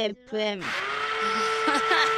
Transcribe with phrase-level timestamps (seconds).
[0.00, 0.66] el premio.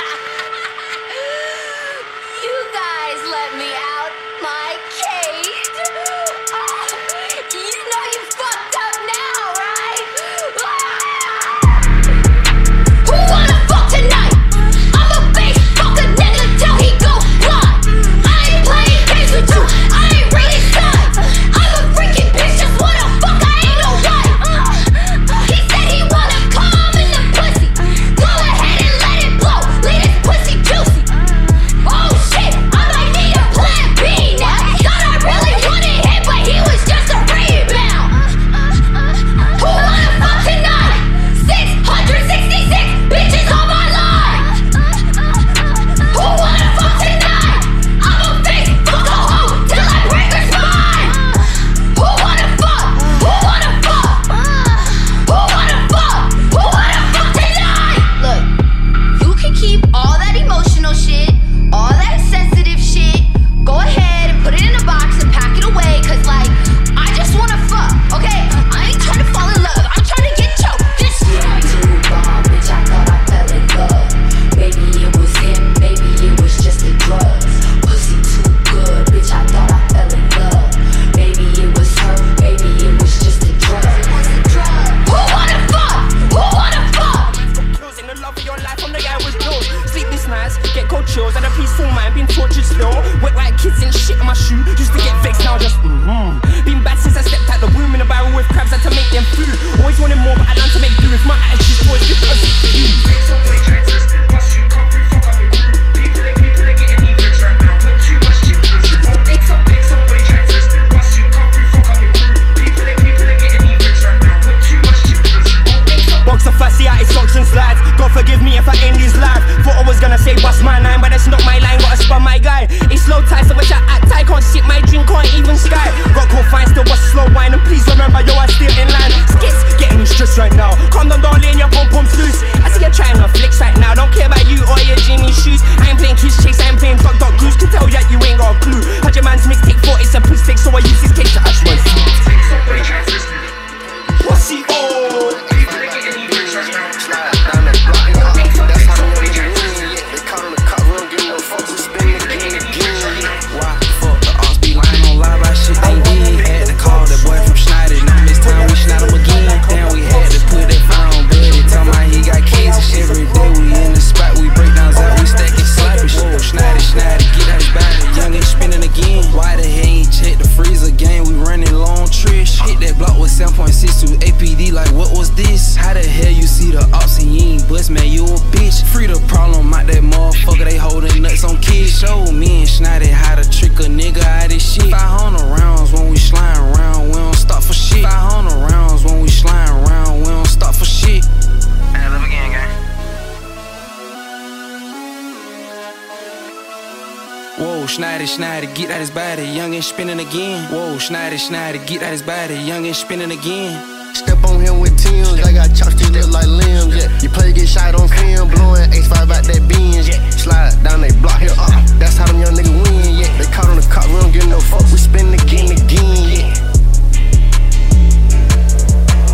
[197.58, 200.70] Whoa, Schneider, Schneider, get out his body, young and spinning again.
[200.70, 203.80] Whoa, Schneider, Schneider, get out his body, young and spinning again.
[204.14, 207.08] Step on him with Tim's, I got chopsticks look like limbs, yeah.
[207.22, 210.20] You play get shot on film, blowing H5 out that beans, yeah.
[210.28, 213.32] Slide down they block here, uh, that's how them young niggas win, yeah.
[213.40, 216.52] They caught on the cop, we don't give no fuck, we spin again, again, yeah.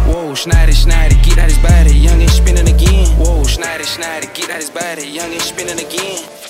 [0.06, 3.10] Whoa, Schneider, Schneider, get out his body, young and spinning again.
[3.18, 6.41] Whoa, Schneider, Schneider, get out his body, young and spinning again.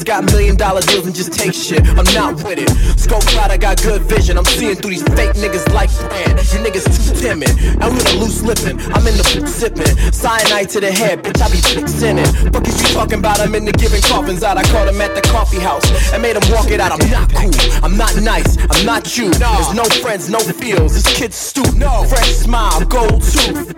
[0.00, 1.86] Niggas got million dollar deals and just take shit.
[1.88, 2.70] I'm not with it.
[2.98, 4.38] Scope out, I got good vision.
[4.38, 6.38] I'm seeing through these fake niggas like brand.
[6.52, 7.50] You niggas too timid.
[7.80, 8.80] I'm with a loose lippin'.
[8.92, 10.12] I'm in the sippin'.
[10.12, 12.52] Cyanide to the head, bitch, I be fixin' it.
[12.52, 13.40] Fuck is you talking about?
[13.40, 14.56] I'm in the giving coffins out.
[14.56, 16.92] I caught him at the coffee house and made him walk it out.
[16.92, 17.50] I'm not cool.
[17.84, 18.56] I'm not nice.
[18.70, 19.30] I'm not you.
[19.30, 20.94] There's no friends, no feels.
[20.94, 21.76] This kid's stupid.
[21.76, 22.04] No.
[22.08, 23.68] Fresh smile, gold tooth.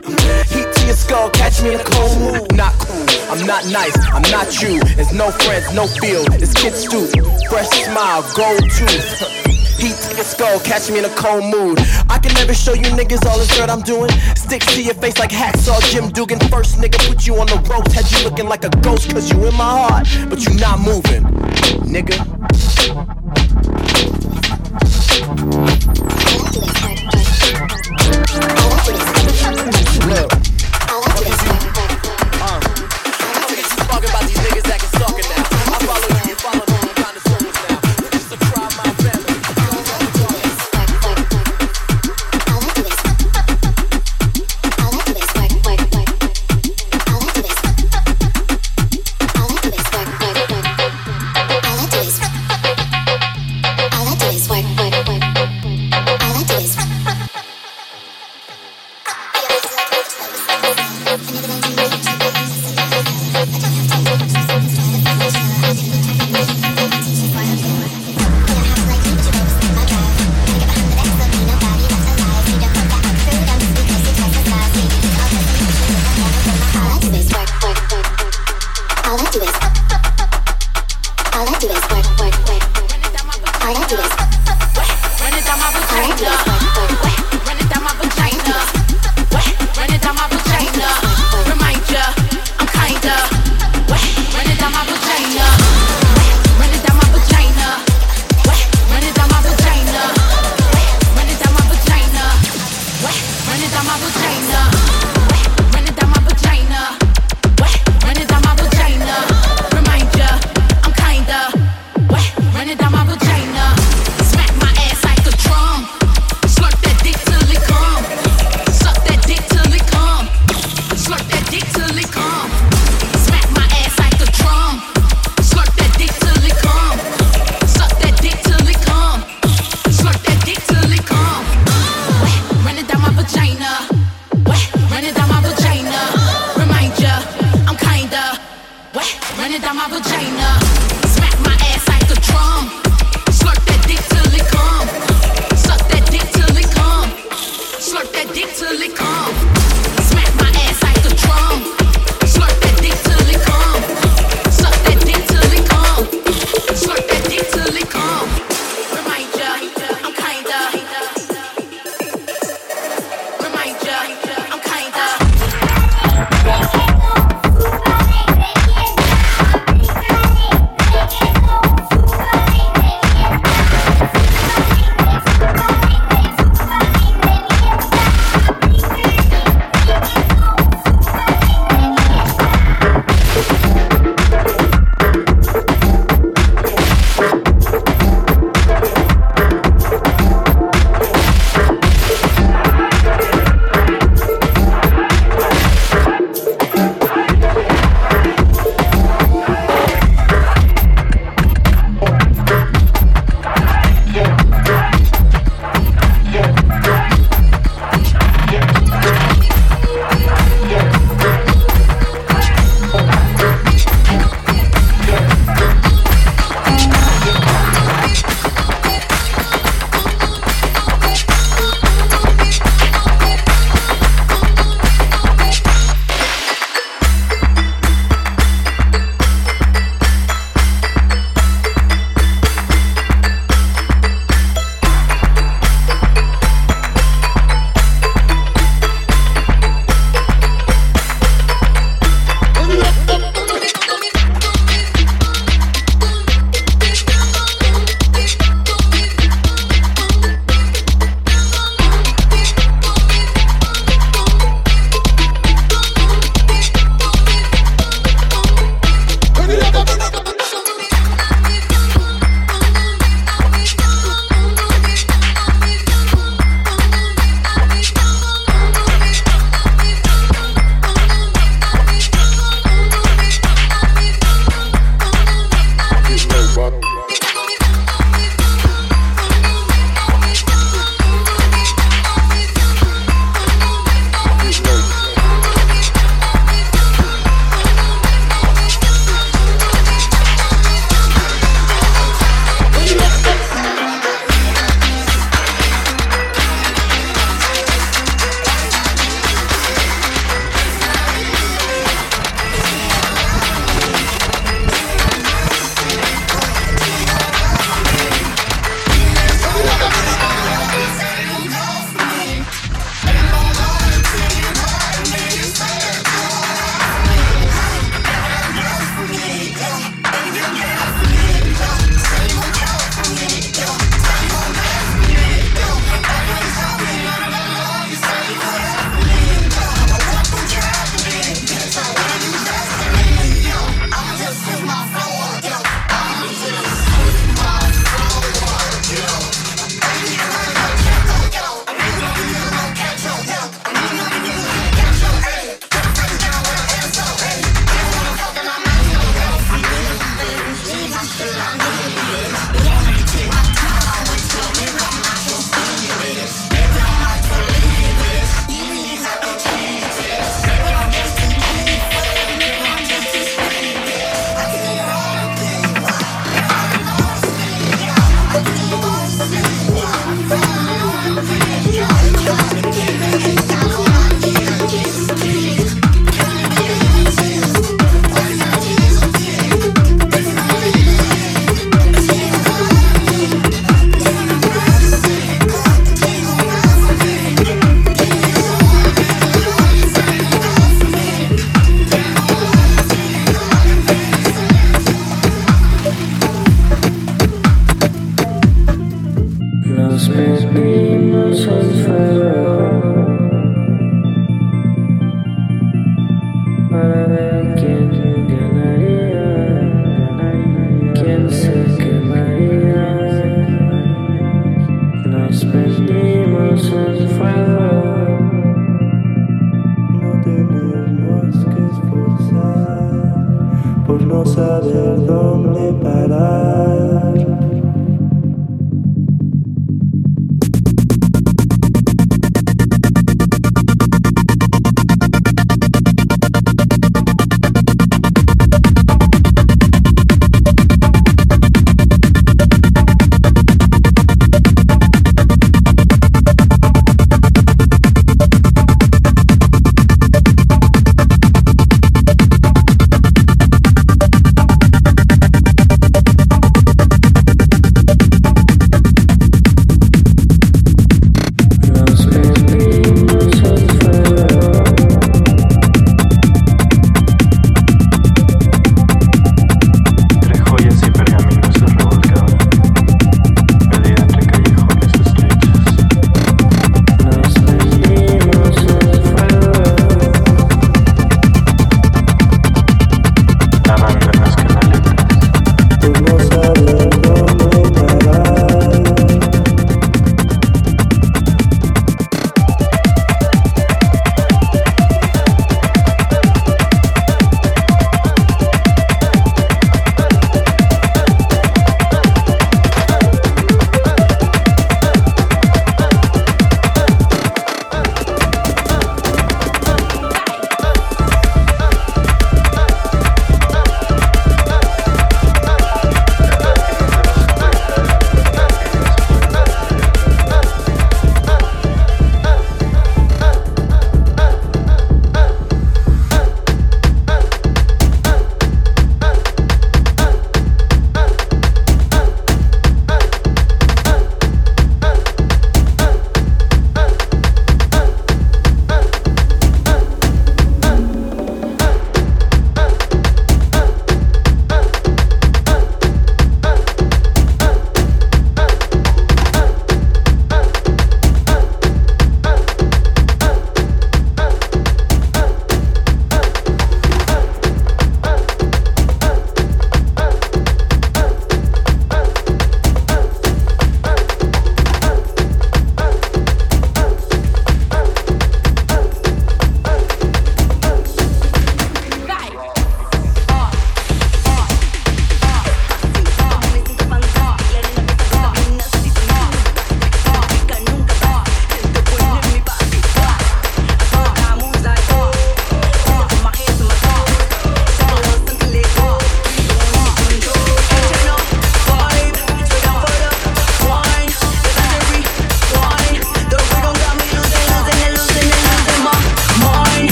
[0.51, 2.57] Heat to your skull, catch me in a cold mood.
[2.57, 2.92] Not cool.
[3.31, 3.97] I'm not nice.
[4.13, 4.81] I'm not you.
[4.97, 6.27] There's no friends, no feels.
[6.37, 7.25] It's kid's stupid.
[7.49, 9.43] Fresh smile, gold tooth.
[9.83, 11.79] Heat to your skull, catch me in a cold mood.
[12.09, 14.11] I can never show you niggas all this dirt I'm doing.
[14.37, 16.39] Sticks to your face like hacksaw Jim Dugan.
[16.51, 19.37] First nigga put you on the ropes, had you looking like a ghost, cause you
[19.45, 21.25] in my heart, but you not moving.
[21.83, 22.32] Nigga.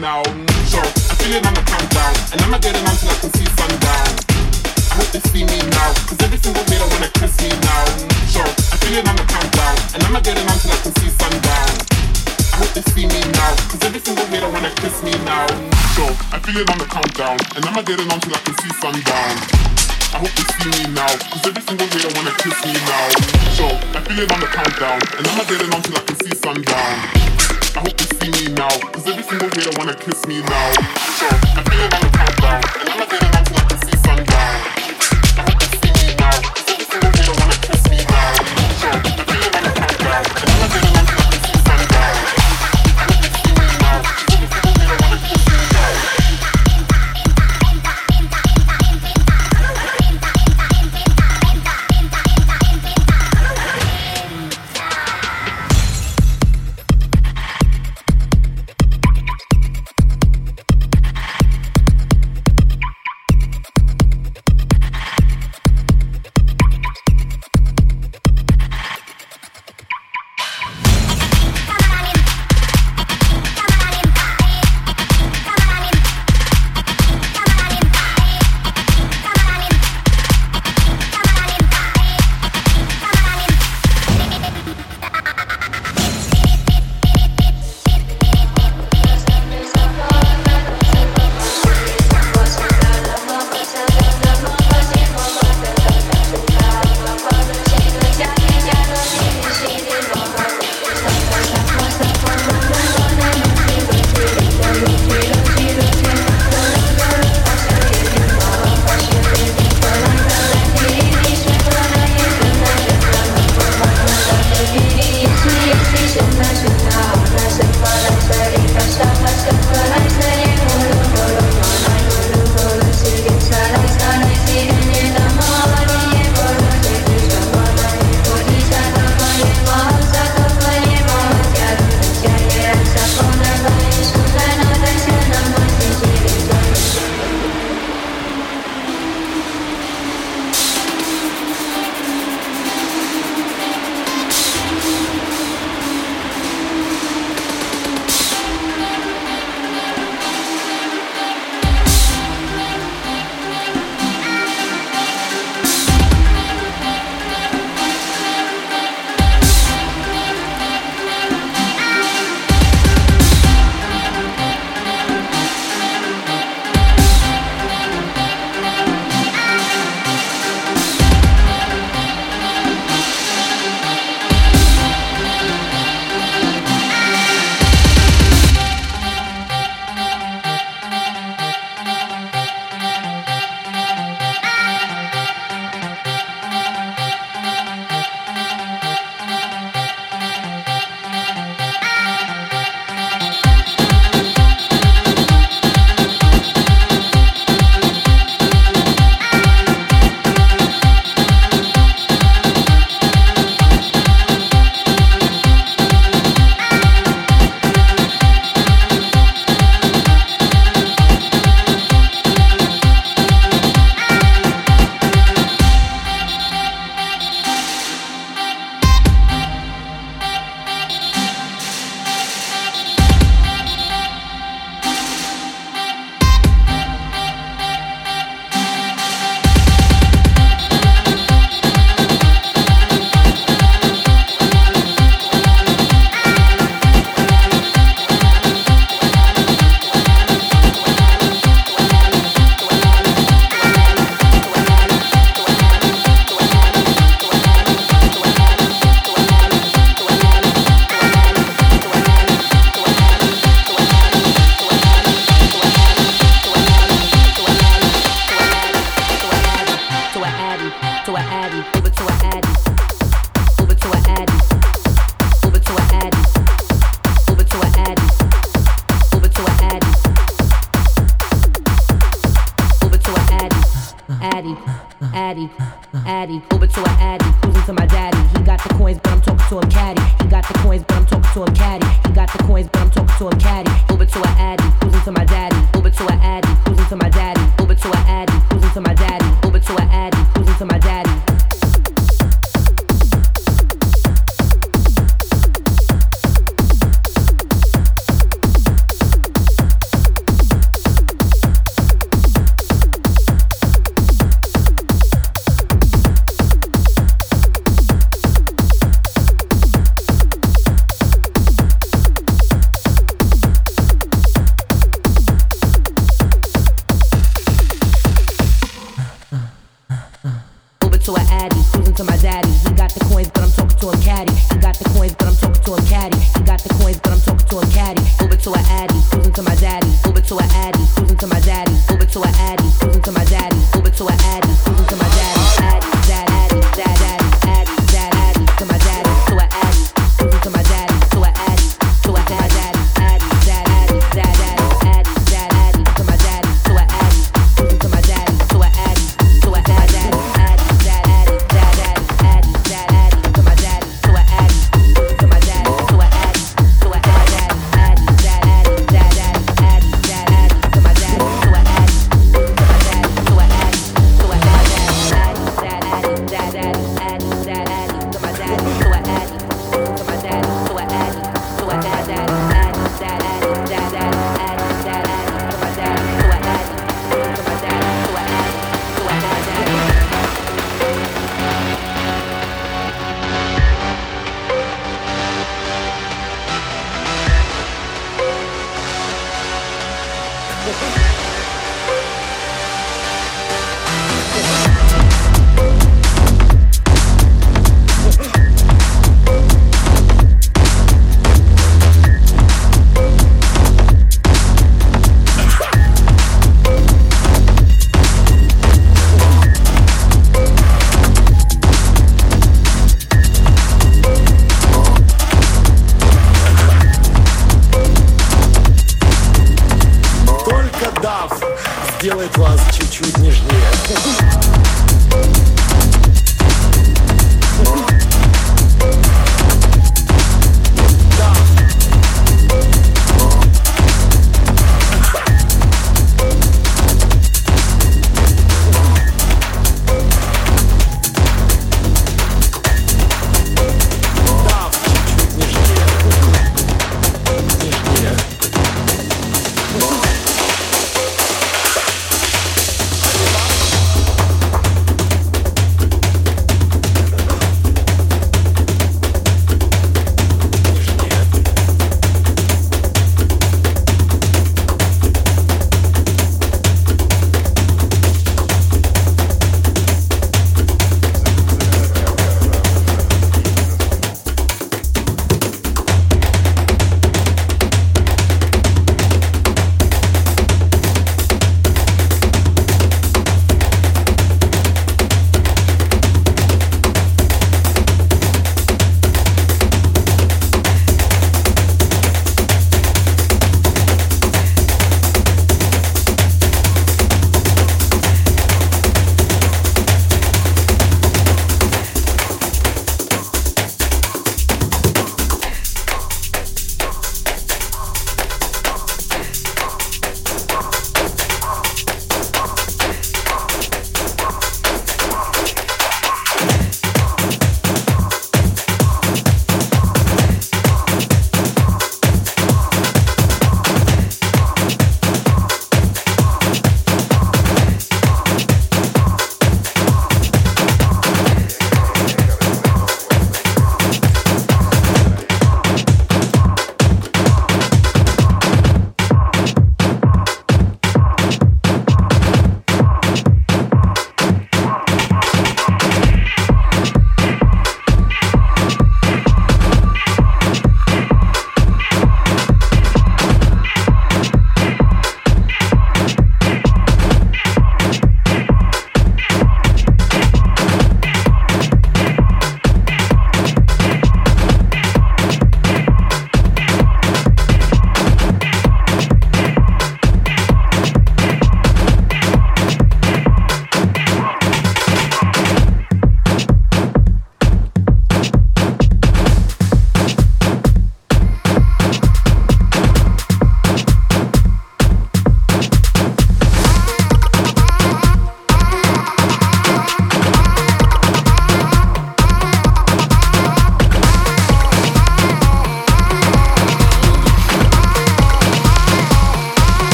[0.00, 0.22] Now.
[0.68, 2.12] Sure, I feel it on the countdown.
[2.32, 4.08] And I'ma get it on till I can see sundown.
[4.90, 7.84] I hope they see me now, cause every single hater wanna kiss me now.
[8.28, 9.76] Sure, I feel it on the countdown.
[9.94, 11.70] And I'ma get it on till I can see sundown.
[12.52, 13.52] I hope they see me now.
[13.68, 15.46] Cause every single hater wanna kiss me now.
[15.96, 18.54] So I feel it on the countdown, and I'ma get it on till I can
[18.60, 19.34] see sundown.
[20.12, 23.06] I hope they see me now, cause every single hater wanna kiss me now.
[23.56, 23.64] So
[23.96, 26.34] I feel it on the countdown, and I'ma get it on till I can see
[26.36, 27.55] sundown.
[27.76, 30.72] I hope they see me now, cause every single hater wanna kiss me now.
[31.20, 32.62] So I feel on the countdown,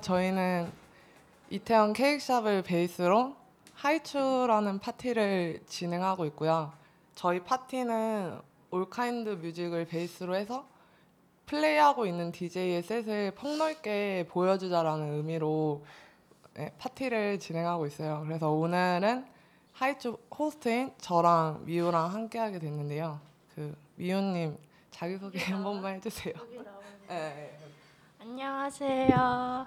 [0.00, 0.70] 저희는
[1.50, 3.36] 이태원 케이크샵을 베이스로
[3.74, 6.72] 하이츄라는 파티를 진행하고 있고요.
[7.14, 8.38] 저희 파티는
[8.70, 10.66] all kind music을 베이스로 해서
[11.46, 15.84] 플레이하고 있는 DJ의 set을 폭넓게 보여주자라는 의미로
[16.54, 18.22] 네, 파티를 진행하고 있어요.
[18.24, 19.26] 그래서 오늘은
[19.72, 23.20] 하이츄 호스트인 저랑 미우랑 함께하게 됐는데요.
[23.54, 24.56] 그 미우님
[24.90, 26.34] 자기소개 한 번만 해주세요.
[27.08, 27.59] 네.
[28.22, 29.66] 안녕하세요.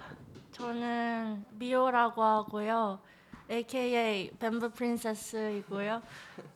[0.52, 3.00] 저는 미호라고 하고요.
[3.50, 6.04] AKA 뱀브 프린세스이고요.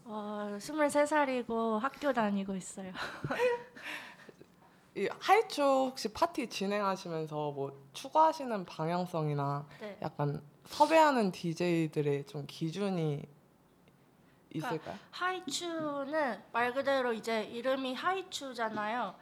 [0.06, 2.94] 어, 23살이고 학교 다니고 있어요.
[4.96, 9.98] 이 하이츄 혹시 파티 진행하시면서 뭐 추구하시는 방향성이나 네.
[10.04, 13.24] 약간 섭외하는 DJ들의 좀 기준이
[14.54, 14.80] 있을까요?
[14.80, 19.16] 그러니까 하이츄는 말 그대로 이제 이름이 하이츄잖아요.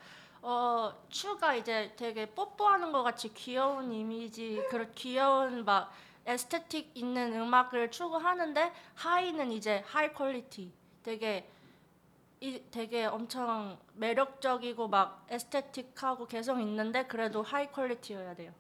[0.48, 5.92] 어, 츄가 이제 되게 뽀뽀하는 것 같이 귀여운 이미지, 그런 귀여운 막
[6.28, 10.72] aesthetic 있는 음악을 추구하는데 high는 이제 high quality,
[11.02, 11.50] 되게
[12.42, 18.54] 이 되게 엄청 매력적이고 막 aesthetic하고 개성 있는데 그래도 high quality여야 돼요.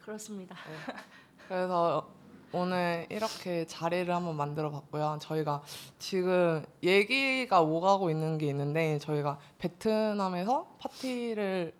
[0.00, 0.54] 그렇습니다.
[1.48, 2.08] 그래서
[2.52, 5.18] 오늘 이렇게 자리를 한번 만들어 봤고요.
[5.20, 5.62] 저희가
[5.98, 11.72] 지금 얘기가 오가고 있는 게 있는데 저희가 베트남에서 파티를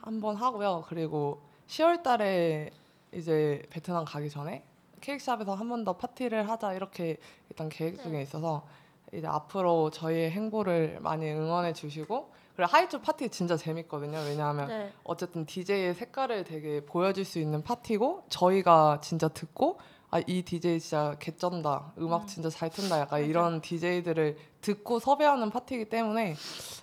[0.00, 0.84] 한번 하고요.
[0.86, 2.70] 그리고 10월 달에
[3.12, 4.64] 이제 베트남 가기 전에
[5.00, 7.16] 케이크샵에서 한 번 더 파티를 하자 이렇게
[7.50, 8.64] 일단 계획 중에 있어서
[9.12, 14.18] 이제 앞으로 저희의 행보를 많이 응원해 주시고 그리고 하이츠 파티 진짜 재밌거든요.
[14.18, 14.92] 왜냐하면 네.
[15.02, 19.78] 어쨌든 DJ의 색깔을 되게 보여줄 수 있는 파티고 저희가 진짜 듣고
[20.14, 25.86] 아 이 DJ 진짜 개쩐다 음악 진짜 잘 튼다 약간 이런 DJ들을 듣고 섭외하는 파티이기
[25.88, 26.36] 때문에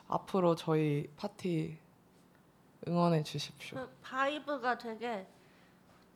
[0.08, 1.78] 앞으로 저희 파티
[2.88, 3.78] 응원해 주십시오.
[3.78, 5.28] 그 vibe가 되게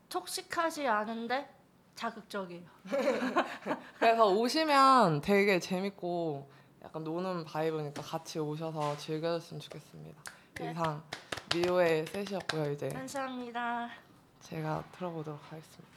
[0.10, 1.48] toxic하지 않은데
[1.94, 2.64] 자극적이에요.
[4.00, 6.50] 그래서 오시면 되게 재밌고
[6.84, 10.22] 약간 노는 vibe니까 같이 오셔서 즐겨줬으면 좋겠습니다.
[10.62, 11.04] 이상
[11.54, 12.72] 미호의 set이었고요.
[12.72, 13.90] 이제 감사합니다.
[14.42, 15.93] 제가 틀어보도록 하겠습니다.